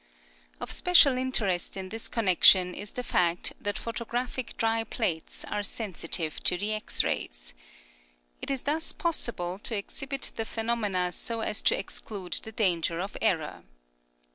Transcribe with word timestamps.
Of 0.59 0.71
special 0.71 1.15
interest 1.15 1.77
in 1.77 1.89
this 1.89 2.07
connection 2.07 2.73
is 2.73 2.93
the 2.93 3.03
fact 3.03 3.53
that 3.61 3.77
photographic 3.77 4.57
dry 4.57 4.83
plates 4.83 5.45
are 5.45 5.61
sensitive 5.61 6.41
to 6.45 6.57
the 6.57 6.73
X 6.73 7.03
rays. 7.03 7.53
It 8.41 8.49
is 8.49 8.63
thus 8.63 8.93
possible 8.93 9.59
to 9.59 9.75
exhibit 9.77 10.31
the 10.37 10.45
phenomena 10.45 11.11
so 11.11 11.41
as 11.41 11.61
to 11.61 11.77
exclude 11.77 12.33
the 12.41 12.51
danger 12.51 12.99
of 12.99 13.15
error. 13.21 13.61